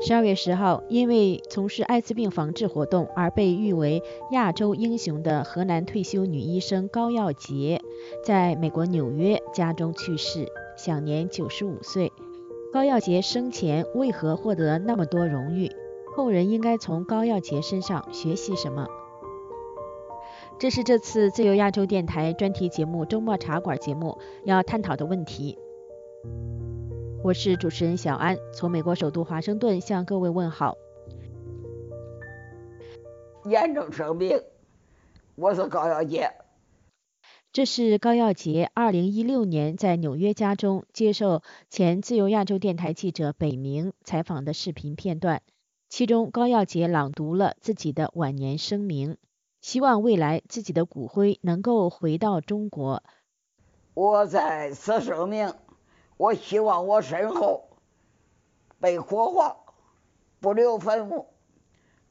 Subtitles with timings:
[0.00, 4.00] 十二月十号，因为从事艾滋病防治活动而被誉为
[4.30, 7.82] 亚洲英雄的河南退休女医生高耀洁，
[8.24, 12.12] 在美国纽约家中去世，享年九十五岁。
[12.72, 15.72] 高耀洁生前为何获得那么多荣誉？
[16.14, 18.86] 后人应该从高耀洁身上学习什么？
[20.60, 25.58] 这是这次自由亚洲电台专题节目《周末茶馆》节目要探讨的问题。
[27.24, 30.76] 我是主持人小安，从美国首都华盛顿向各位问好。
[33.44, 34.40] 严重生病，
[35.34, 36.30] 我是高耀杰。
[37.52, 45.42] 这是高耀杰二零一六年在纽约家中接受前自由亚洲电台记者北明采访的视频片段，
[45.88, 49.16] 其中高耀杰朗读了自己的晚年声明，
[49.60, 53.02] 希望未来自己的骨灰能够回到中国。
[53.94, 55.52] 我在此声明。
[56.18, 57.68] 我希望我身后
[58.80, 59.56] 被火化，
[60.40, 61.32] 不留坟墓。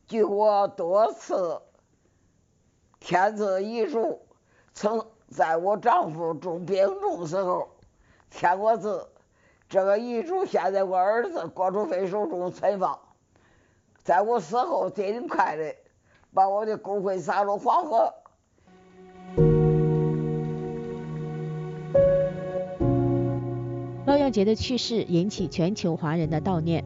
[0.08, 1.62] 据我多次
[3.02, 4.26] 填字遗书，
[4.74, 7.68] 曾在我丈夫重病重时候
[8.30, 9.10] 填过字。
[9.68, 12.98] 这个遗嘱现在我儿子郭楚飞手中存放，
[14.04, 15.76] 在我死后尽快的
[16.34, 18.14] 把我的骨灰撒入黄河。
[24.28, 26.84] 高耀洁的去世引起全球华人的悼念。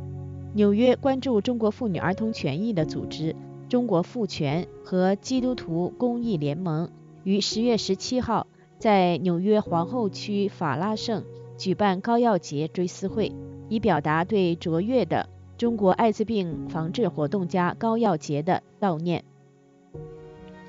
[0.53, 3.35] 纽约关注中国妇女儿童权益的组织
[3.67, 6.91] 中国妇权和基督徒公益联盟
[7.23, 8.45] 于十月十七号
[8.77, 11.23] 在纽约皇后区法拉盛
[11.57, 13.31] 举办高耀洁追思会，
[13.69, 19.23] 以表达对卓越的中国艾滋病防治活动家高耀洁的悼念。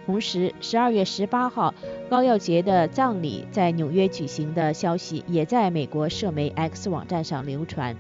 [0.05, 1.75] 同时，十二月十八号，
[2.11, 7.97] 高耀洁的葬礼在纽约举行的消息也在美国社媒 X 网站上流传。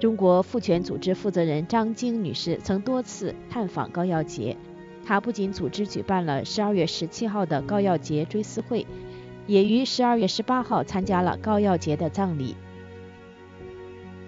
[0.00, 4.56] 中国妇权组织负责人张晶女士曾多次探访高耀洁，
[5.06, 8.84] 她不仅组织举办了十二月十七号的高耀洁追思会，
[9.46, 12.56] 也于十二月十八号参加了高耀洁的葬礼。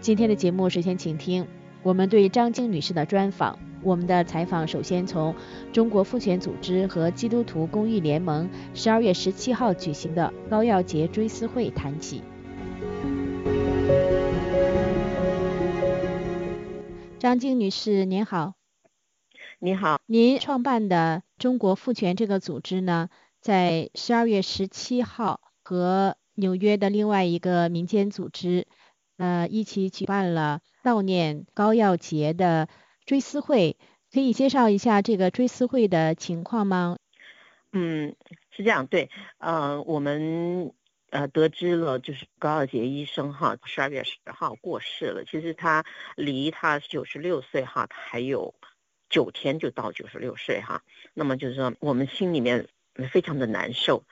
[0.01, 1.49] 今天的节目，首先请听
[1.83, 3.59] 我们对张晶女士的专访。
[3.85, 5.35] 我们的采访首先从
[5.71, 12.23] 中国妇权组织和基督徒公益联盟十二月十七号举行的高耀洁追思会谈起。
[17.19, 18.55] 张静女士您好，
[19.59, 23.11] 你好，您创办的中国妇权这个组织呢，
[23.43, 28.67] 在十二月十七号和纽约的另外一个民间组织
[29.19, 32.67] 呃一起举办了悼念高耀洁的。
[33.07, 33.77] 追思会
[34.13, 36.97] 可以介绍一下这个追思会的情况吗？
[37.73, 38.17] 嗯，
[38.51, 40.73] 是这样，对，呃，我们
[41.11, 45.25] 呃得知了，就是高耀洁医生哈，十二月十号过世了。
[45.25, 45.85] 其实他
[46.17, 48.55] 离他九十六岁哈，还有
[49.11, 50.83] 九天就到九十六岁哈。
[51.13, 52.69] 那么就是说，我们心里面
[53.11, 54.05] 非常的难受，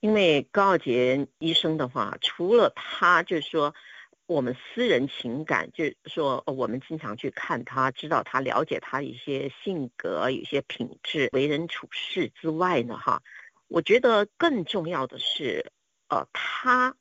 [0.00, 3.74] 因为高耀洁医生的话，除了他就是说。
[4.26, 13.22] 我们私人情感，就是说，我们经常去看他，知道他，了解他一些性格、一些品质、为人处事之外呢，哈，
[13.68, 15.70] 我觉得更重要的是，
[16.08, 16.96] 呃，他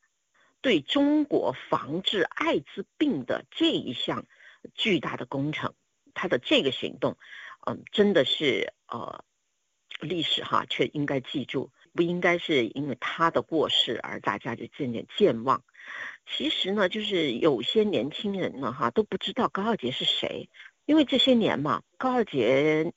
[0.61, 4.27] 对中国防治艾滋病的这一项
[4.75, 5.73] 巨大的工程，
[6.13, 7.17] 他的这个行动，
[7.65, 9.23] 嗯，真的是呃，
[9.99, 15.63] 历史哈，却应该记住，不应该是因为他的过世而大家就渐渐健忘。
[16.27, 20.49] 其实呢，就是有些年轻人呢，哈都不知道高耀洁是谁，
[20.85, 22.91] 因为这些年嘛，高耀洁，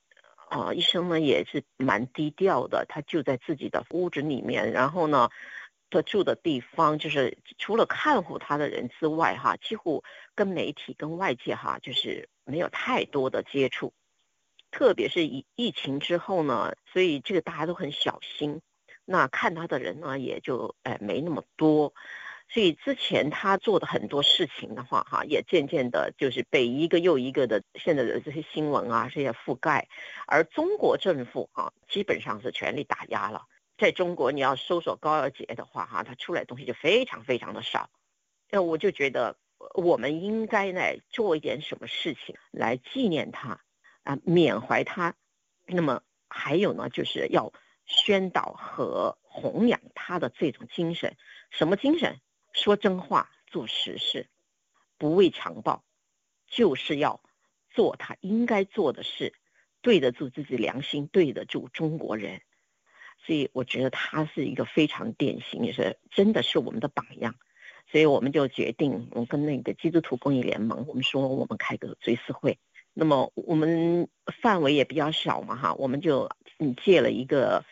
[0.49, 5.29] 啊，医生呢也是蛮低调的，他就在自己的屋子里面，然后呢，
[5.91, 10.03] 他住的地方就是除了看护他的人之外，哈，几乎
[10.35, 13.93] 跟媒体、跟外界哈，就是没有太多的接触，
[14.71, 18.63] 特别是疫疫情之后呢，所以这个大家都很小心，
[19.05, 21.93] 那看他的人呢，也就哎没那么多。
[22.51, 29.87] 所以之前他做的很多事情的话，哈，也渐渐的就是被一个又一个的现在的这些新闻啊这些覆盖，
[30.27, 33.45] 而中国政府啊基本上是全力打压了。
[33.77, 37.91] 在中国，你要搜索高耀洁的话，哈，他出来东西就非常非常的少。
[38.51, 39.37] 那我就觉得
[39.75, 40.81] 我们应该呢
[41.11, 43.61] 做一点什么事情来纪念他
[44.05, 45.15] 啊，缅怀他。
[45.67, 47.53] 那么还有呢，就是要
[47.85, 51.15] 宣导和弘扬他的这种精神，
[51.51, 52.19] 什么精神？
[52.59, 54.27] 说真话，做实事，
[54.99, 55.83] 不畏强暴，
[56.47, 57.21] 就是要
[57.71, 59.33] 做他应该做的事，
[59.81, 62.43] 对得住自己良心，对得住中国人。
[63.25, 67.35] 所以我觉得他是一个非常典型，也是真的是我们的榜样。
[67.91, 72.59] 所以我们就决定，我跟那个基督徒公益联盟，我们说我们开个追思会。
[72.93, 74.09] 那么我们
[74.43, 76.31] 范围也比较小嘛，哈，我们就
[76.85, 77.65] 借了一个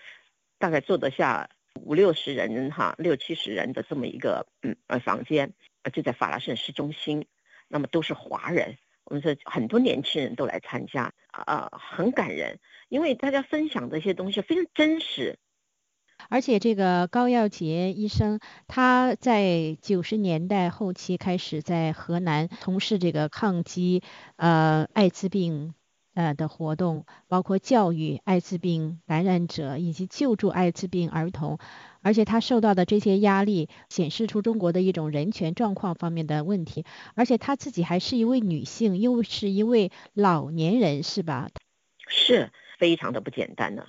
[0.58, 5.52] 大概坐得下五六十人哈，六七十人的这么一个嗯呃房间，
[5.93, 7.26] 就在法拉盛市中心。
[7.69, 15.38] 那么都是华人，我们说很多年轻人都来参加，啊，很感人，因为大家分享的一些东西非常真实。
[16.31, 18.38] 而且这个高耀杰医生，
[18.69, 24.02] 他在九十年代后期开始在河南从事这个抗击
[24.37, 25.75] 呃艾滋病
[26.16, 31.58] 呃的活动，包括教育艾滋病感染者以及救助艾滋病儿童。
[32.00, 36.84] 而且他受到的这些压力，显示出中国的一种人权状况方面的问题。
[37.14, 41.50] 而且他自己还是一位女性，又是一位老年人，是吧？
[42.08, 43.86] 是非常的不简单呢。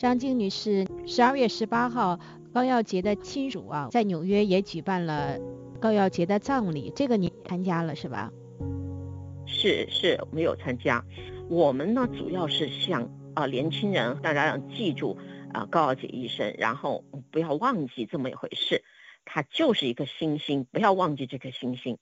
[0.00, 2.18] 张静女士，十二月十八号，
[2.54, 5.38] 高耀杰的亲属啊，在纽约也举办了
[5.78, 8.32] 高耀杰的葬礼，这个你参加了是吧？
[9.44, 11.04] 是是，没有参加。
[11.50, 15.18] 我们呢，主要是向啊年轻人，大家要记住
[15.52, 18.82] 啊高耀杰医生，然后不要忘记这么一回事，
[19.26, 21.98] 他就是一个星星，不要忘记这颗星星。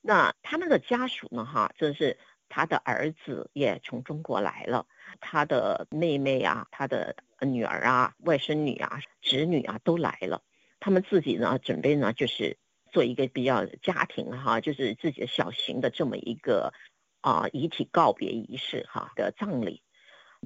[0.00, 2.16] 那他们的家属呢，哈，真是
[2.48, 4.86] 他的儿子也从中国来了，
[5.20, 7.16] 他的妹妹啊，他的。
[7.44, 10.42] 女儿啊，外甥女啊，侄女啊都来了。
[10.78, 12.56] 他们自己呢，准备呢就是
[12.92, 16.72] 做一个比较家庭哈，就是自己的小型的这么一个
[17.20, 19.82] 啊遗体告别仪式哈的葬礼。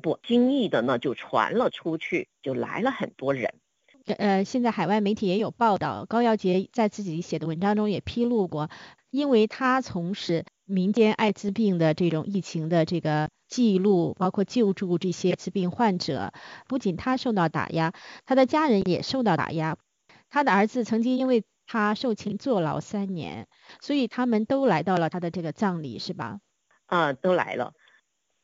[0.00, 3.52] 不经意的呢就传了出去，就来了很多人。
[4.06, 8.70] 呃，现在海外媒体也有报道，高耀杰在自己写的文章中也披露过，
[9.10, 13.30] 因为他从事民间艾滋病的这种疫情的这个。
[13.48, 16.32] 记录包括救助这些艾滋病患者，
[16.66, 17.92] 不仅他受到打压，
[18.24, 19.78] 他的家人也受到打压。
[20.28, 23.46] 他的儿子曾经因为他受情坐牢三年，
[23.80, 26.40] 所以他们都来到了他的这个葬礼，是吧？
[26.86, 27.72] 啊，都来了。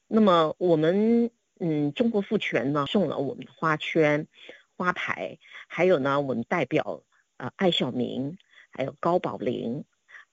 [0.07, 4.29] 那么我们嗯，中国妇权呢送了我们的花圈、
[4.77, 7.03] 花牌，还有呢，我们代表
[7.39, 8.39] 呃艾小明，
[8.71, 9.85] 还有高宝林、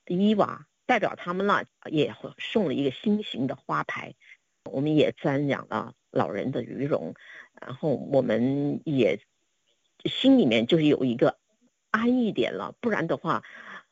[0.06, 4.16] 伊娃代表他们呢也送了一个新型的花牌。
[4.64, 7.14] 我们也瞻仰了老人的余容，
[7.62, 9.20] 然后我们也
[10.04, 11.38] 心里面就是有一个
[11.92, 13.44] 安一点了，不然的话，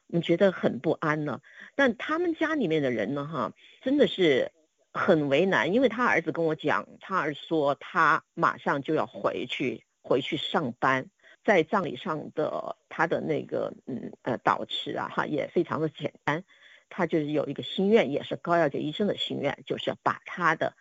[0.08, 1.40] 你觉得很不安呢。
[1.76, 4.52] 但他们家里面的人呢，哈，真的是
[4.92, 11.10] 很为难，因为他儿子跟我讲，他儿说他马上就要回去，回去上班，
[11.44, 16.44] 在葬礼上的他的那个嗯呃祷词啊，哈，也非常的简单。
[16.90, 20.76] 他就是有一个心愿，也是高耀杰医生的心愿，就是要把他的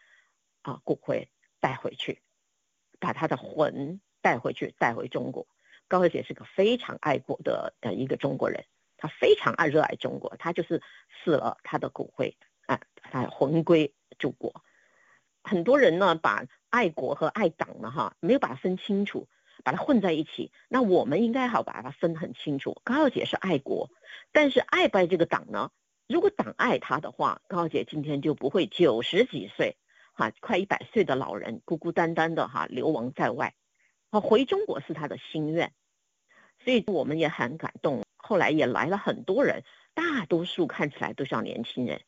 [0.62, 1.28] 啊骨灰
[1.60, 2.22] 带回去，
[2.98, 5.46] 把他的魂带回去，带回中国。
[5.88, 8.64] 高耀杰是个非常爱国的呃一个中国人，
[8.96, 10.82] 他非常爱热爱中国，他就是
[11.22, 12.36] 死了他的骨灰
[12.66, 14.64] 啊，他魂归祖国。
[15.42, 19.28] 很多人呢把爱国和爱党呢哈没有把它分清楚，
[19.62, 20.50] 把它混在一起。
[20.68, 22.80] 那我们应该好把它分得很清楚。
[22.82, 23.90] 高耀杰是爱国，
[24.32, 25.70] 但是爱不爱这个党呢？
[26.08, 29.76] 如果党爱他的话，高姐今天就不会九十几岁，
[30.14, 33.54] 哈，快一百岁的老人孤孤单单的哈流亡在外，
[34.10, 35.72] 啊，回中国是他的心愿，
[36.64, 38.04] 所以我们也很感动。
[38.16, 39.64] 后来也来了很多人，
[39.94, 42.00] 大多数看起来都像年轻人。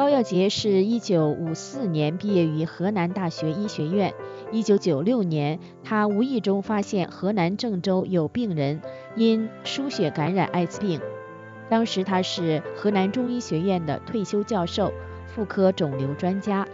[0.00, 4.14] 高耀杰是一九五四年毕业于河南大学医学院。
[4.50, 8.80] 一九九六年，他无意中发现河南郑州有病人
[9.14, 11.02] 因输血感染艾滋病。
[11.68, 14.90] 当时他是河南中医学院的退休教授，
[15.26, 16.66] 妇科肿瘤专家。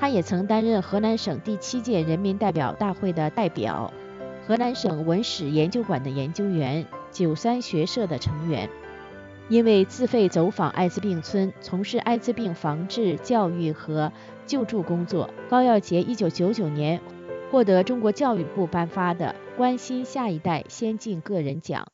[0.00, 3.92] 他也曾担任河南省第七届人民代表大会的代表，
[4.48, 8.68] 河南省文史研究馆的研究员，九三学社的成员。
[9.48, 14.12] 因为自费走访艾滋病村，从事艾滋病防治、教育和
[14.46, 17.00] 救助工作，高耀杰一九九九年。
[17.50, 21.88] 获得中国教育部颁发的关心下一代先进个人奖。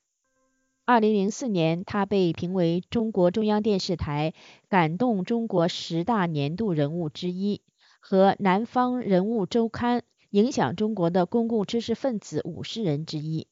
[0.85, 4.35] 二零零四年，他被评为中国中央电视台
[4.69, 7.61] 感动中国十大年度人物之一
[7.99, 13.49] 和南方人物周刊影响中国的公共知识分子五十人之一。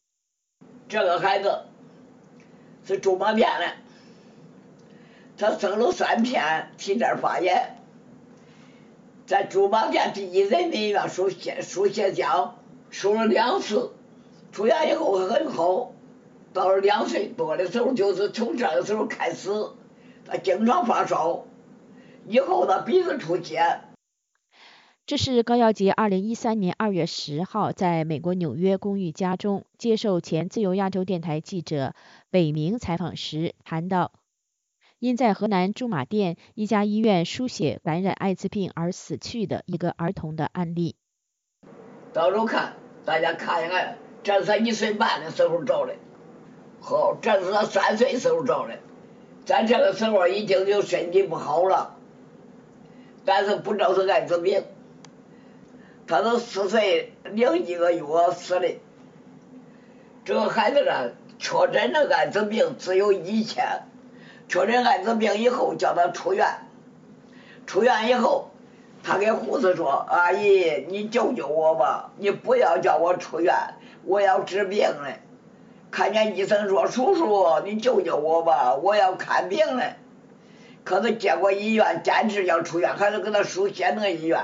[0.86, 1.62] 这个孩子
[2.84, 3.66] 是中马店的，
[5.36, 7.76] 他生了三片皮疹发炎。
[9.26, 12.50] 在驻马店第一人民医院输血输血浆
[12.90, 13.92] 输了两次，
[14.52, 15.92] 出院以后很好，
[16.52, 19.50] 到了两岁多的时候，就是从这个时候开始，
[20.24, 21.44] 他经常发烧，
[22.26, 23.80] 以后他鼻子出血。
[25.06, 31.94] 这是高耀杰二零一三年二月十号在美国纽约公寓家中接受前自由亚洲电台记者
[32.30, 34.12] 韦明采访时谈到，
[34.98, 40.96] 因在河南驻马店一家医院输血感染艾滋病而死去的一个儿童的案例。
[42.12, 42.74] 到时候看，
[43.04, 45.94] 大家看一看，这是一岁半的时候照的，
[46.80, 48.78] 好，这是他三岁时候照的，
[49.44, 51.96] 咱这个时候已经就身体不好了，
[53.24, 54.64] 但是不知道是艾滋病。
[56.06, 58.00] 他都四岁零一个月
[58.32, 58.76] 死的，
[60.24, 63.82] 这个孩子呢，确诊的艾滋病只有一千，
[64.48, 66.46] 确诊艾滋病以后叫他出院，
[67.66, 68.50] 出院以后，
[69.02, 73.54] 他跟护士说：“阿姨，你救救我吧，你不要叫我出院，
[74.04, 75.20] 我要治病嘞。”
[75.90, 79.96] 看见医生说：“叔叔，你救救我吧，我要看病嘞。”
[80.84, 84.40] 可是结果医院坚持要出院，还是给他输血那个医院。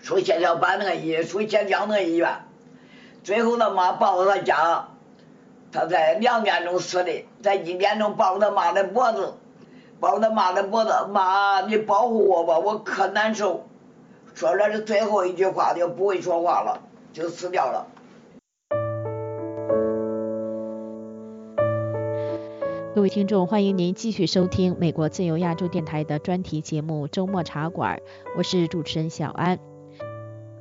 [0.00, 2.30] 输血小板那个医，输血浆那个医院，
[3.22, 4.88] 最后他妈抱着他家，
[5.70, 9.34] 他在两点钟死的，在一点钟抱着他妈的脖子，
[10.00, 13.66] 抱着他妈的脖子，妈，你保护我吧，我可难受。
[14.34, 16.80] 说这是最后一句话，就不会说话了，
[17.12, 17.86] 就死掉了。
[22.94, 27.96] 各位听众，欢迎您继续收听美国自由亚洲电台的专题节目《周末茶馆》，
[28.36, 29.67] 我是主持人小安。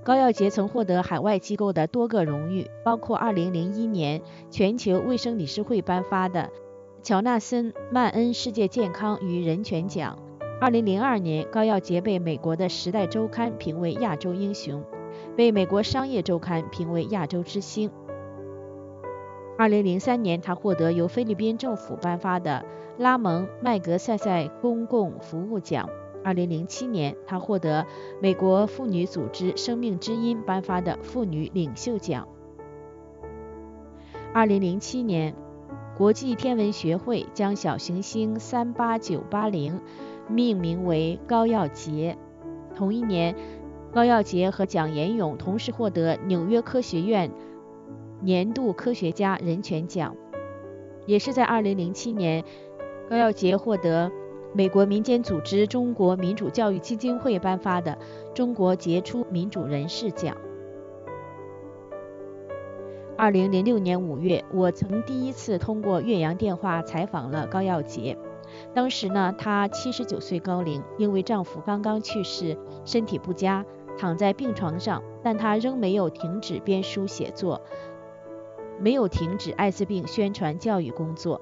[0.08, 6.50] 高耀杰曾获得海外机构的多个荣誉，包括2001年全球卫生理事会颁发的
[7.04, 10.18] 乔纳森·曼恩世界健康与人权奖。
[10.62, 14.82] 2002年，高耀杰被美国的《时代周刊》评为亚洲英雄，
[15.36, 17.92] 被美国商业周刊评为亚洲之星。
[19.58, 22.64] 2003年，他获得由菲律宾政府颁发的
[22.98, 25.90] 拉蒙·麦格塞塞公共服务奖。
[26.28, 27.86] 二零零七年，他获得
[28.22, 32.28] 美国妇女组织“生命之音”颁发的妇女领袖奖。
[34.34, 35.34] 二零零七年，
[35.96, 39.80] 国际天文学会将小行星三八九八零
[40.28, 42.18] 命名为高耀杰。
[42.76, 43.34] 同一年，
[43.94, 47.32] 高耀杰和蒋延勇同时获得纽约科学院
[48.20, 50.14] 年度科学家人权奖。
[51.06, 52.44] 也是在二零零七年，
[53.10, 54.12] 高耀杰获得。
[54.58, 57.96] 美国民间组织中国民主教育基金会颁发的
[58.34, 60.36] 中国杰出民主人士奖。
[63.16, 68.18] 二零零六年五月，我曾第一次通过岳阳电话采访了高耀杰。
[68.74, 73.64] 当时呢，她七十九岁高龄，因为丈夫刚刚去世，身体不佳，
[73.96, 77.62] 躺在病床上，但她仍没有停止编书写作，
[78.80, 81.40] 没有停止艾滋病宣传教育工作。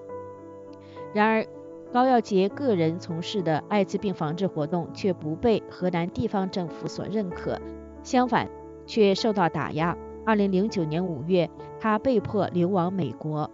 [1.14, 1.48] 然而。
[1.96, 7.58] 高耀杰个人从事的艾滋病防治活动却不被河南地方政府所认可，
[8.04, 8.50] 相反
[8.86, 9.98] 却受到打压。
[10.26, 11.50] 二零零九年五月，
[11.80, 13.50] 他被迫流亡美国。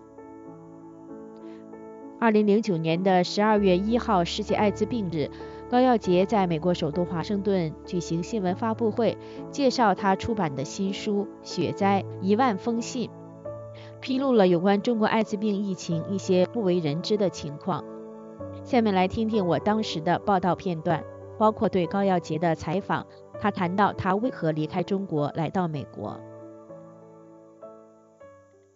[2.19, 5.29] 二零零九年的十二月一号，世界艾滋病日，
[5.69, 9.19] 高耀杰在美国首都华盛顿举行新闻发布会，
[9.51, 13.07] 介绍他出版的新书《血灾一万封信》，
[13.99, 17.83] 披露了有关中国艾滋病疫情一些不为人知的情况。
[18.63, 21.03] 下面来听听我当时的报道片段，
[21.37, 23.05] 包括对高耀杰的采访。
[23.41, 26.19] 他谈到他为何离开中国来到美国。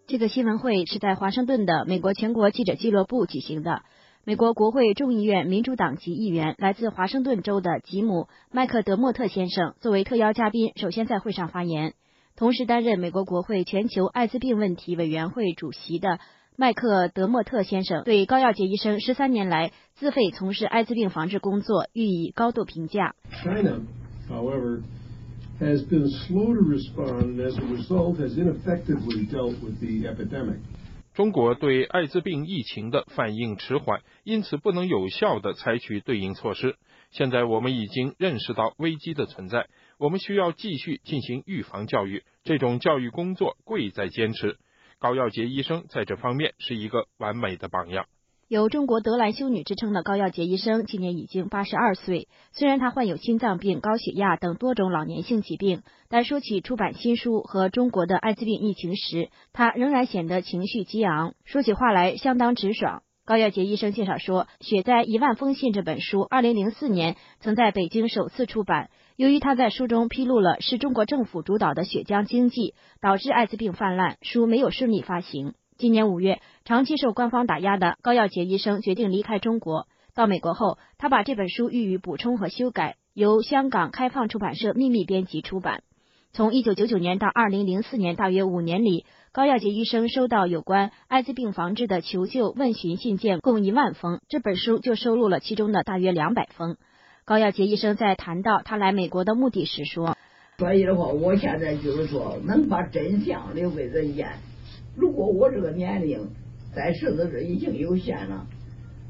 [0.06, 3.82] 这个新闻会是在华盛顿的美国全国记者俱乐部举行的。
[4.24, 11.94] 美国国会众议院民主党籍议员、来自华盛顿州的吉姆·麦克德莫特先生作为特邀嘉宾，首先在会上发言。
[12.34, 16.18] 同时担任美国国会全球艾滋病问题委员会主席的。
[16.58, 23.14] 麦克德莫特先生对高耀杰医生十三年来自费从事艾滋病防治工作予以高度评价。
[23.30, 23.82] China,
[24.30, 24.80] however,
[25.60, 30.56] has been slow to respond as a result has ineffectively dealt with the epidemic.
[31.12, 36.76] 中国对艾滋病疫情的反应迟缓，因此不能有效地采取对应措施。
[37.10, 39.66] 现在我们已经认识到危机的存在，
[39.98, 42.24] 我们需要继续进行预防教育。
[42.44, 44.56] 这种教育工作贵在坚持。
[44.98, 48.06] 高耀杰医生在这方面是一个完美的榜样。
[48.48, 52.28] 有“中国德兰修女”之称的高耀杰医生，今年已经八十二岁。
[52.52, 63.02] 虽然他患有心脏病、高血压等多种老年性疾病，但说起出版新书和中国的艾滋病疫情时，他仍然显得情绪激昂，说起话来相当直爽。
[63.26, 68.88] 高耀杰医生介绍说，《血灾一万封信》这本书，二零零四年曾在北京首次出版。
[69.16, 75.54] 由于他在书中披露了是中国政府主导的血浆经济导致艾滋病泛滥，书没有顺利发行。
[75.76, 79.88] 今年五月，长期受官方打压的高耀杰医生决定离开中国。
[80.14, 85.82] 到美国后，他把这本书予以补充和修改，由香港开放出版社秘密编辑出版。
[86.36, 96.76] 从一九九九年到二零零四年，大约五年里，高耀杰医生收到有关艾滋病防治的求救问询信件共一万封，这本书就收录了其中的大约两百封。
[97.24, 100.14] 高耀杰医生在谈到他来美国的目的时说
[100.60, 104.28] ：“所以的话，我现在就是说，能把真相留给人间。
[104.94, 106.32] 如果我这个年龄
[106.74, 108.46] 在世的这已经有限了，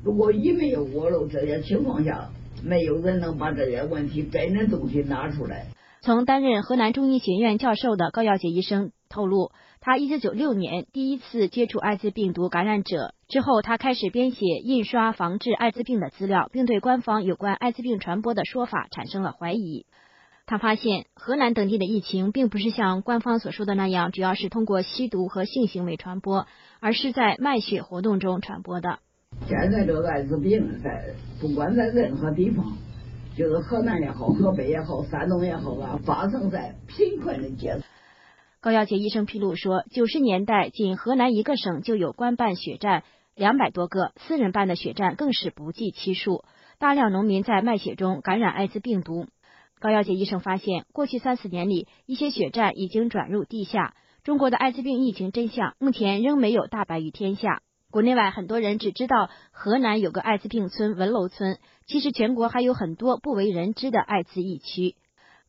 [0.04, 2.30] 如果一没有我了这些情况下，
[2.62, 5.66] 没有人能把这些问题真的东西拿出来。”
[6.00, 9.50] 曾担任河南中医学院教授的高耀杰医生透露，
[9.80, 19.86] 他一九九六年第一次接触艾滋病毒感染者之后，他开始编写印刷防治艾滋病的资料，并对官方有关艾滋病传播的说法产生了怀疑。
[20.46, 26.46] 他发现河南等地的疫情并不是像官方所说的那样，主要是通过吸毒和性行为传播，
[26.78, 29.00] 而是在卖血活动中传播的。
[29.48, 32.64] 现在这个艾滋病在不管在任何地方。
[33.36, 37.82] 就是河南也好，河北也好，山东也好啊，发生在贫困的阶层。
[38.62, 46.44] 高耀杰医生披露说，九十年代仅河南一个省就有官办血站两百多个，私人办的血站更是不计其数。
[46.78, 49.26] 大量农民在卖血中感染艾滋病毒。
[49.80, 53.94] 高耀杰医生发现，过去三四年里，一些血站已经转入地下。
[54.24, 57.60] 中国的艾滋病疫情真相目前仍没有大白于天下。
[57.96, 64.96] 国内外很多人只知道河南有个艾滋病村文楼村，其实全国还有很多不为人知的艾滋疫区。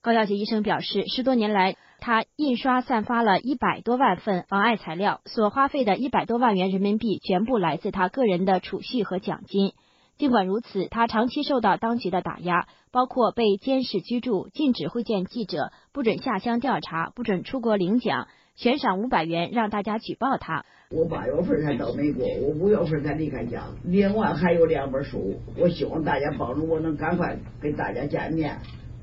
[0.01, 9.74] 高耀杰医生表示，十多年来，他印刷散发了一百多万份防艾材料，所花费的一百多万元人民币全部来自他个人的储蓄和奖金。
[10.18, 18.28] 尽管如此，他长期受到当局的打压，包括被监视居住、禁止会见记者、不准下乡调查、不准出国领奖。
[18.56, 20.66] 悬赏五百元让大家举报他。
[20.90, 23.66] 我八月份才到美国，我五月份才离开家。
[23.84, 28.58] 另外还有两本书，我希望大家帮助我，能赶快跟大家见面。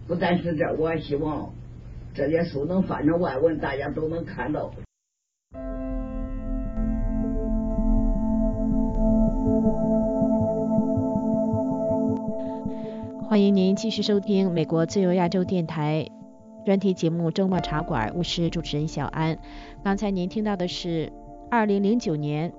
[0.09, 1.55] 不但是这，我还希望
[2.12, 4.73] 这些书能翻成外文，大家都能看到。
[13.35, 16.07] 欢迎您继续收听美国自由亚洲电台。
[16.64, 19.37] 专题节目《周末茶馆》，我是主持人小安。
[19.83, 21.12] 刚才您听到的是
[21.51, 22.53] 二零零九年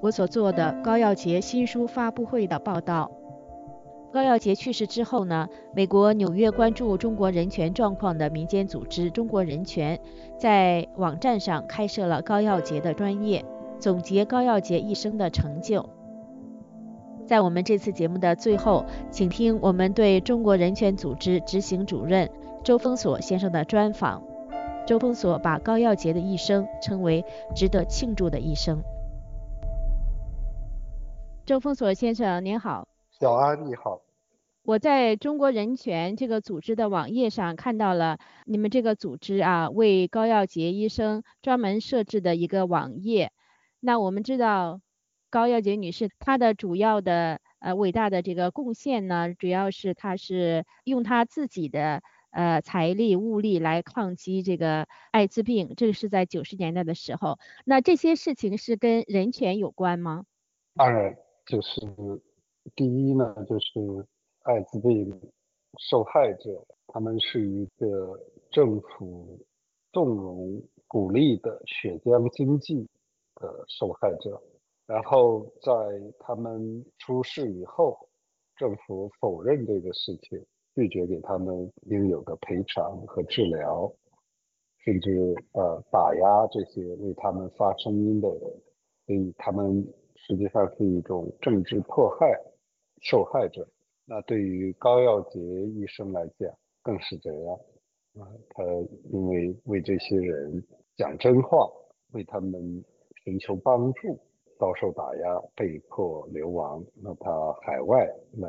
[0.00, 3.10] 我所做的高耀杰新书发布会的报道。
[4.12, 9.98] 高耀杰去世之后呢，美国纽约关注中国人权状况的民间组织中国人权
[10.38, 13.44] 在网站上开设了高耀杰的专业，
[13.80, 15.90] 总结高耀杰一生的成就。
[17.30, 22.28] 在我们这次节目的最后，请听我们对中国人权组织执行主任。
[22.64, 24.20] 周峰锁先生的专访。
[24.84, 28.82] 周峰锁把高耀杰的一生称为值得庆祝的一生。
[31.46, 34.02] 周峰锁先生您好，小安你好。
[34.64, 43.30] 我在中国人权这个组织的网页上看到了你们这个组织啊为高耀杰医生专门设置的一个网页。
[43.78, 44.80] 那我们知道
[45.30, 52.02] 高耀杰女士她的主要的呃伟大的这个贡献呢，主要是她是用她自己的。
[52.32, 57.40] 呃，财力物力来抗击这个艾滋病，这个是在九十年代的时候。
[57.64, 60.26] 那这些事情是跟人权有关吗？
[60.76, 61.80] 当然，就是
[62.76, 64.06] 第一呢，就是
[64.42, 65.20] 艾滋病
[65.76, 68.16] 受害者，他们是一个
[68.52, 69.44] 政府
[69.92, 72.86] 纵容鼓励的血浆经济
[73.34, 74.40] 的受害者。
[74.90, 75.70] 然后在
[76.18, 77.96] 他们出事以后，
[78.56, 80.44] 政府否认这个事情。
[80.72, 83.92] 拒绝给他们应有的赔偿和治疗，
[84.84, 88.40] 甚至呃打压这些为他们发声音的人，
[89.04, 92.40] 所以他们实际上是一种政治迫害
[93.02, 93.68] 受害者。
[94.06, 96.48] 那对于高耀杰医生来讲
[96.82, 97.54] 更是这样
[98.14, 98.64] 啊，他
[99.12, 100.64] 因为为这些人
[100.96, 101.68] 讲真话，
[102.12, 102.84] 为他们
[103.24, 104.16] 寻求帮助，
[104.60, 108.48] 遭受打压，被迫流亡，那他海外来。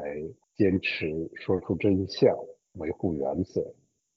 [0.58, 2.38] 坚持说出真相，
[2.74, 3.62] 维护原则，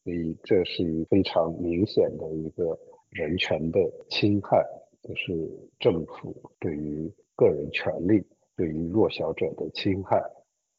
[0.02, 2.78] 所以这是一非常明显的一个
[3.09, 3.80] 人权的
[4.11, 4.62] 侵害，
[5.00, 5.33] 就是
[5.78, 8.22] 政府对于个人权利、
[8.57, 10.22] 对于弱小者的侵害。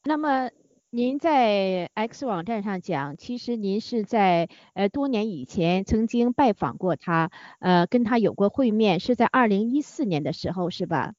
[0.04, 0.48] 那么
[0.90, 11.14] 您在 X 网站上讲，其实您是在呃多年以前曾经拜访过他，呃跟他有过会面，是在二零一四年的时候，是吧？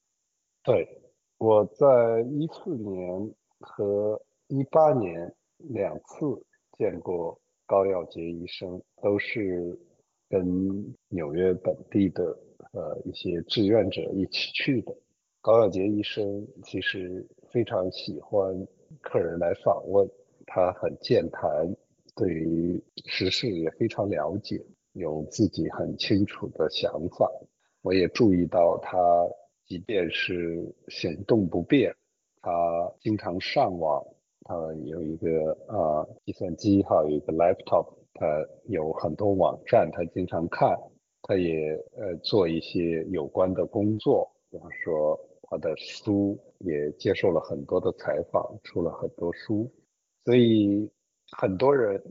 [0.63, 1.03] 对。
[1.39, 1.85] 我在
[2.31, 6.43] 一四年和一八年两次
[6.75, 9.79] 见过高耀杰医生，都是
[10.29, 12.23] 跟纽约本地的
[12.71, 14.95] 呃一些志愿者一起去的。
[15.41, 18.67] 高耀杰医生其实非常喜欢
[19.01, 20.09] 客人来访问，
[20.45, 21.75] 他很健谈，
[22.15, 24.61] 对于时事也非常了解，
[24.93, 27.31] 有自己很清楚的想法。
[27.81, 28.97] 我也注意到他。
[29.67, 31.93] 即便是行动不便，
[32.41, 32.49] 他
[33.01, 34.01] 经常上网，
[34.45, 38.25] 他有一个啊计算机哈，有一个 laptop，他
[38.69, 40.73] 有很多网站，他经常看，
[41.21, 49.71] 他也呃做一些有关的工作，比方说他的书也接受了很多的采访，出了很多书，
[50.23, 50.89] 所以
[51.31, 52.01] 很多人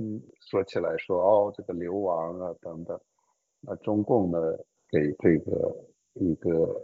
[0.51, 3.01] 说起来说哦这个流亡啊等等，
[3.61, 4.39] 那中共呢
[4.91, 5.77] 给这个
[6.15, 6.83] 一个。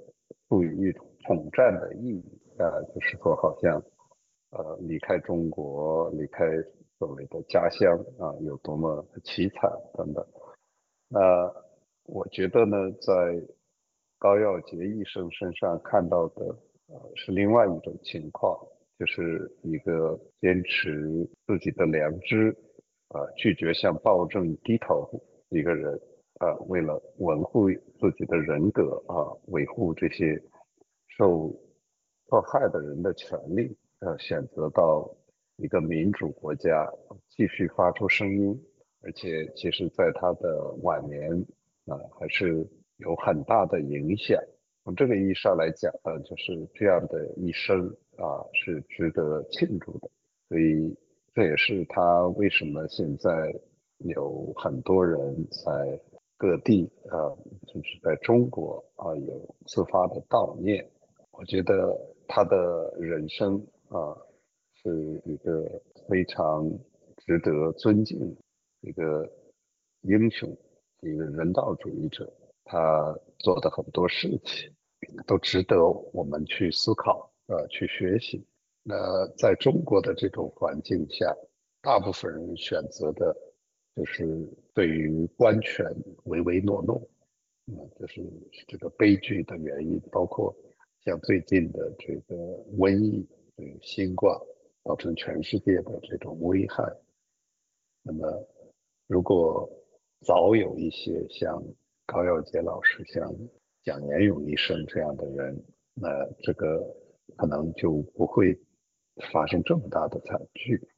[0.48, 2.22] 赋予一种统战的意义
[2.58, 3.82] 啊，就是说好像
[4.50, 6.44] 呃离开中国，离开
[6.98, 10.22] 所谓的家乡啊，有多么凄惨等等。
[11.08, 11.50] 那
[12.04, 13.42] 我觉得呢，在
[14.22, 16.44] 高耀杰医生身上看到的
[16.86, 18.56] 呃是另外一种情况，
[18.96, 22.56] 就是一个坚持自己的良知
[23.08, 25.10] 啊，拒绝向暴政低头
[25.48, 26.00] 一个人。
[26.38, 27.68] 啊，为了维护
[28.00, 30.40] 自己的人格啊，维护这些
[31.06, 31.54] 受
[32.26, 35.08] 迫害的人的权利，呃，选择到
[35.56, 36.88] 一个民主国家
[37.28, 38.60] 继续发出声音，
[39.02, 41.30] 而且其实在他的晚年
[41.86, 42.66] 啊，还是
[43.02, 44.42] 有很大的影响。
[44.82, 47.86] 从这个意义上来讲，呃，就是这样的一生
[48.16, 50.10] 啊，是值得庆祝的。
[50.48, 50.96] 所以
[51.34, 53.54] 这也是他为什么现在
[53.98, 56.00] 有很多人在。
[56.38, 57.30] 各地啊，
[57.68, 60.84] 就是在中国啊，有自发的悼念。
[61.30, 64.10] 我觉得他的人生啊，
[64.82, 66.68] 是一个非常
[67.18, 68.36] 值得尊敬
[68.80, 69.24] 一个
[70.00, 70.50] 英雄，
[71.02, 72.28] 一个人道主义者。
[72.72, 74.72] 他做的很多事情
[75.26, 75.76] 都值得
[76.14, 78.42] 我们去思考呃，去学习。
[78.82, 78.94] 那
[79.36, 81.36] 在中国的这种环境下，
[81.82, 83.36] 大部分人选择的。
[83.94, 84.24] 就是
[84.72, 85.84] 对于官权
[86.24, 86.98] 唯唯诺诺，
[87.66, 88.22] 嗯，就是
[88.66, 90.50] 这个悲剧的原因，包括
[91.04, 92.34] 像最近的这个
[92.78, 94.34] 瘟疫，这个新冠，
[94.82, 96.82] 造成全世界的这种危害。
[98.02, 98.48] 那么，
[99.06, 99.68] 如果
[100.22, 101.62] 早有一些像
[102.06, 103.32] 高耀杰老师、像
[103.82, 106.08] 蒋延勇医生这样的人，那
[106.42, 106.78] 这个
[107.36, 108.58] 可能就不会
[109.32, 110.88] 发生这么大的惨剧。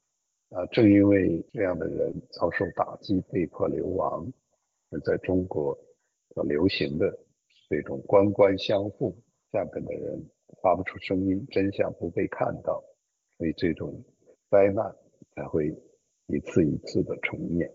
[0.49, 4.31] 啊，正因为这样的人遭受打击、被迫流亡，
[4.91, 5.77] 而在中国
[6.47, 7.17] 流行的
[7.69, 9.17] 这种官官相护，
[9.51, 10.23] 下边的人
[10.61, 12.83] 发不出声音，真相不被看到，
[13.37, 14.03] 所以这种
[14.49, 14.95] 灾难
[15.35, 15.67] 才会
[16.27, 17.71] 一次一次的重演。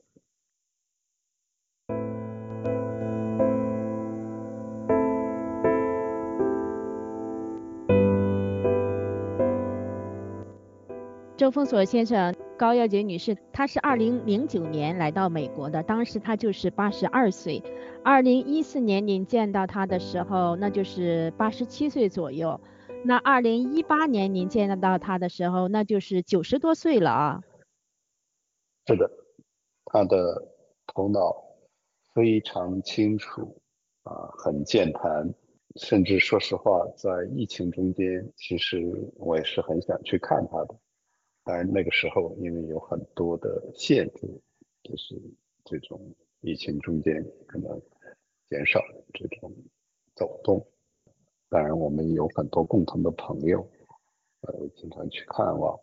[11.51, 12.33] 周峰锁先生。
[12.57, 17.61] 高耀杰女士，她是二零零九年来到美国的，当时她就是八十二岁。
[18.05, 22.61] 二零一四年您见到她的时候，那就是八十七岁左右。
[23.05, 27.43] 那二零一八年您见到她的时候，那就是九十多岁了啊。
[28.87, 29.11] 是的，
[29.87, 30.55] 她的
[30.87, 31.35] 头脑
[32.15, 33.61] 非常清楚
[34.05, 35.35] 啊，很健谈，
[35.75, 38.79] 甚至说实话，在疫情中间，其实
[39.17, 40.77] 我也是很想去看她的。
[41.43, 44.29] 当然，那个时候因为有很多的限制，
[44.83, 45.21] 就是
[45.65, 45.99] 这种
[46.43, 47.81] 疫情中间可能
[48.49, 48.81] 减少
[49.15, 49.53] 这种
[50.15, 50.65] 走动。
[51.49, 53.67] 当然，我们有很多共同的朋友，
[54.43, 55.81] 呃，经常去看望，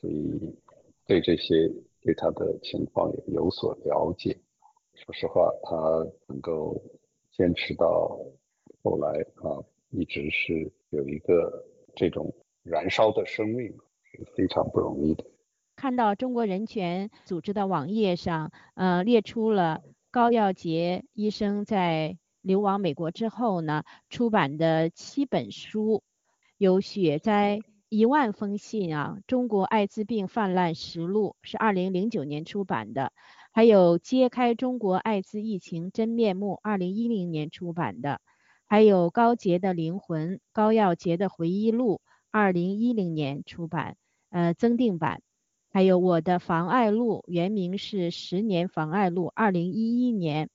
[0.00, 0.56] 所以
[1.04, 1.68] 对这些
[2.00, 4.38] 对他的情况也有所了解。
[4.94, 5.76] 说实话，他
[6.26, 6.80] 能够
[7.32, 8.18] 坚持到
[8.82, 9.58] 后来啊，
[9.90, 13.76] 一直是有一个这种燃烧的生命。
[14.36, 15.24] 非常不容易的。
[15.76, 26.02] 看到中国人权组织的网页上，呃，列出了高耀杰医生在流亡美国之后呢，出版的七本书，
[26.58, 33.12] 有《雪灾一万封信》啊，《中国艾滋病泛滥实录》是二零零九年出版的，
[33.52, 38.20] 还有《揭开中国艾滋疫情真面目》二零一零年出版的，
[38.66, 42.02] 还有《高洁的灵魂》高耀杰的回忆录。
[42.32, 43.96] 二零一零年出版，
[44.30, 45.22] 呃，增订版，
[45.72, 50.48] 还有我的妨碍录，原名是十年妨碍录，二零一一年，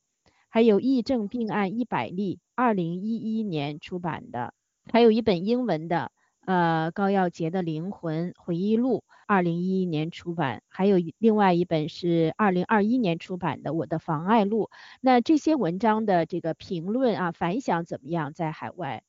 [0.48, 4.54] 还有疫症病案一百例，二零一一年出版的，
[4.92, 6.12] 还有一本英文的，
[6.46, 14.70] 呃高耀杰的灵魂回忆录，二零一一年出版，还有另外一本是二零二一年出版的我的妨碍录。
[15.02, 18.34] 那这些文章的这个评论啊反响怎么样？
[18.34, 19.04] 在海外？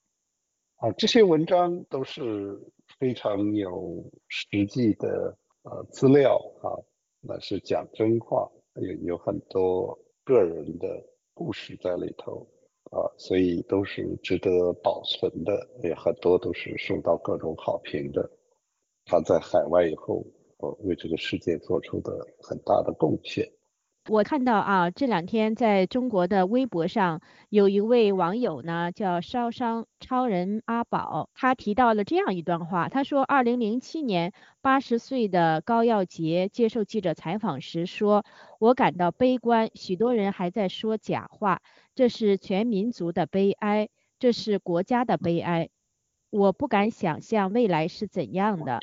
[0.76, 2.60] 啊，这些文章都是
[2.98, 6.68] 非常有实际的呃资料啊，
[7.22, 10.86] 那是讲真话，有有很多个人的
[11.32, 12.46] 故事在里头
[12.90, 18.30] 啊，所以都是值得保存的，也很多都是受到各种好评的。
[19.06, 20.22] 他在海外以后，
[20.58, 22.12] 呃，为这个世界做出的
[22.42, 23.50] 很大的贡献。
[24.08, 38.24] 我看到啊，这两天在中国的微博上有一位网友呢，叫烧伤超人阿宝，他提到了这样一段话，他说，二零零七年八十岁的高耀杰接受记者采访时说，
[38.60, 41.60] 我感到悲观，许多人还在说假话，
[41.96, 43.88] 这是全民族的悲哀，
[44.20, 45.68] 这是国家的悲哀，
[46.30, 48.78] 我不敢想象未来是怎样的。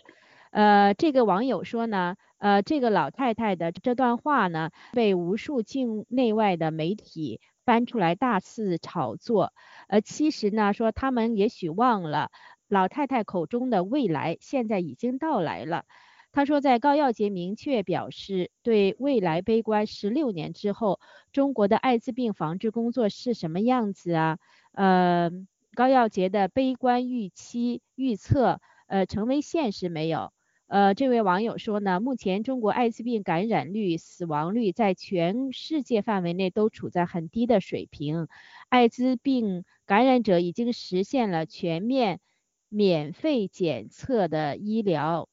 [0.52, 2.16] 呃，这个网友说呢。
[2.44, 9.54] 呃，这个老太太的这段话呢，被无数境内外的媒体翻出来大肆炒作。
[9.88, 12.32] 呃，其实呢，说他们也许忘了，
[12.68, 15.86] 老太太口中的未来现在已经到来了。
[16.34, 21.00] 他说，在高耀杰明确表示对未来悲观十六年之后，
[21.32, 24.38] 中国的艾滋病防治工作是什么样子啊？
[24.74, 25.32] 呃，
[25.76, 30.34] 高耀杰的悲观预期预测，呃，成为现实没有？
[30.74, 38.28] 呃，这位网友说呢，目前中国艾滋病感染率、死亡率在全世界范围内都处在很低的水平，
[38.70, 42.22] 艾滋病感染者已经实现了全面
[42.70, 45.30] 免费检测的医疗，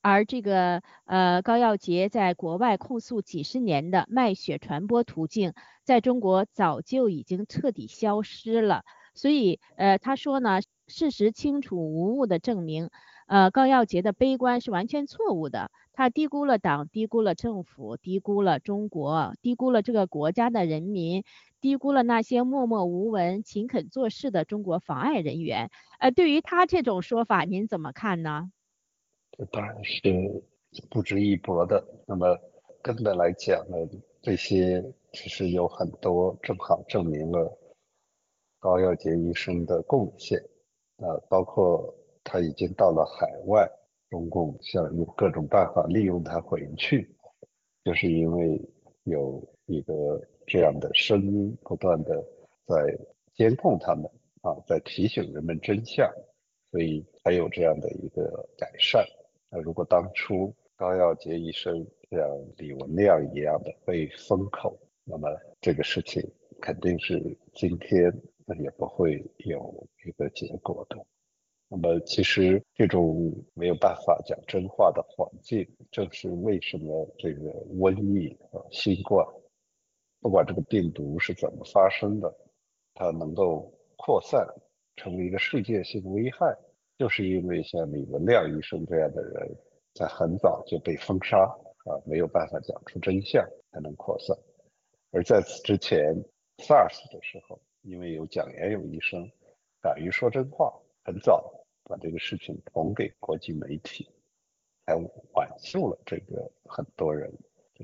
[0.00, 8.84] 而这个呃高耀杰在国外控诉几十年的卖血传播途径，在中国早就已经彻底消失了，
[9.14, 12.88] 所以呃他说呢，事实清楚无误的证明。
[13.26, 21.24] 呃，高耀杰的悲观是完全错误的，他低估了党，低估了政府，低估了中国，低估了这个国家的人民，
[21.58, 25.70] 低估了那些默默无闻、勤恳做事的中国妨碍人员。
[25.98, 28.52] 呃，对于他这种说法，您怎么看呢？
[29.32, 30.02] 这当然是
[30.90, 31.82] 不值一驳的。
[32.06, 32.38] 那么
[32.82, 33.76] 根本来讲呢，
[34.20, 37.58] 这些其实有很多正好证明了
[38.60, 40.38] 高耀杰一生的贡献，
[40.98, 41.94] 呃，包括。
[42.34, 43.64] 他已经到了海外，
[44.10, 47.08] 中共想用各种办法利用他回去，
[47.84, 48.60] 就是因为
[49.04, 52.20] 有一个这样的声音不断的
[52.66, 52.74] 在
[53.36, 54.04] 监控他们
[54.42, 56.12] 啊，在提醒人们真相，
[56.72, 59.06] 所以才有这样的一个改善。
[59.48, 62.20] 那如果当初高耀杰医生像
[62.56, 65.28] 李文亮一样的被封口，那么
[65.60, 66.20] 这个事情
[66.60, 68.12] 肯定是今天
[68.60, 70.96] 也不会有一个结果的。
[71.68, 79.26] 那么，其实这种没有办法讲真话的环境，正是为什么这个瘟疫啊、新冠，
[80.20, 82.32] 不管这个病毒是怎么发生的，
[82.94, 84.46] 它能够扩散
[84.96, 86.56] 成为一个世界性危害，
[86.98, 89.56] 就是因为像李文亮医生这样的人，
[89.94, 94.36] 在很早就被封杀啊，没有办法讲出真相，才能扩散。
[95.10, 96.14] 而在此之前
[96.58, 99.28] ，SARS 的时候，因为有蒋延勇医生
[99.80, 100.72] 敢于说真话，
[101.04, 101.60] 很早。
[101.86, 104.08] 把这个事情捅给国际媒体，
[104.86, 104.94] 才
[105.34, 107.30] 挽救了这个很多人，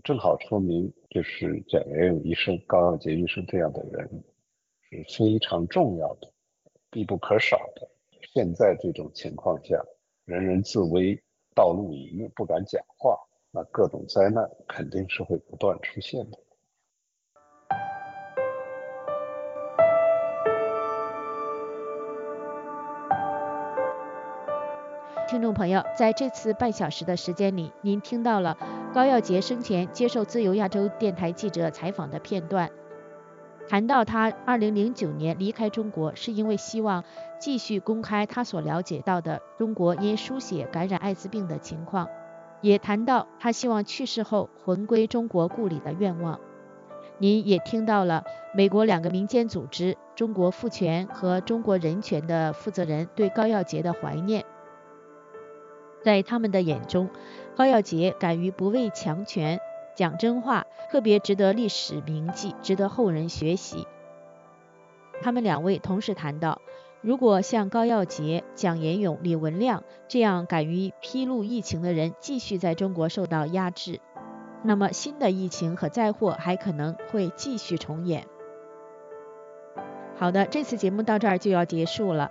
[0.02, 4.24] 正好说明就是蒋元勇医生、高耀杰医生这样的人
[4.80, 6.33] 是非常重要的、
[6.88, 7.90] 必不可少的。
[8.33, 9.78] 现在这种情况下，
[10.24, 11.22] 人人自危、
[11.54, 13.18] 道路隐秘、不敢讲话，
[13.50, 16.38] 那各种灾难肯定是会不断出现的。
[25.40, 28.59] 听众朋友，在这次半小时的时间里，您听到了
[28.92, 32.68] 高耀杰生前接受自由亚洲电台记者采访的片段，
[33.66, 37.05] 谈到他2009年离开中国是因为希望
[37.38, 42.07] 继续公开他所了解到的中国因输血感染艾滋病的情况，
[42.61, 46.38] 也谈到他希望去世后魂归中国故里的愿望。
[47.16, 48.24] 您也听到了
[48.55, 54.44] 美国两个民间组织中国妇权和中国人权的负责人对高耀杰的怀念。
[56.02, 57.10] 在他们的眼中，
[57.56, 59.60] 高耀杰敢于不畏强权，
[59.94, 63.86] 讲真话，特别值得历史铭记，值得后人学习。
[65.22, 66.62] 他们两位同时谈到，
[67.02, 74.00] 如果像高耀杰、蒋延勇、李文亮这样敢于披露疫情的人继续在中国受到压制，
[74.62, 78.26] 那么新的疫情和灾祸还可能会继续重演。
[80.16, 82.30] 好的，这次节目到这儿就要结束了。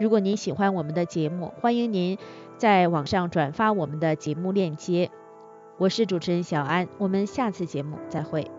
[0.00, 2.16] 如果您喜欢我们的节目，欢迎您
[2.56, 5.10] 在网上转发我们的节目链接。
[5.76, 8.50] 我是主持人小安，我们下次节目再会。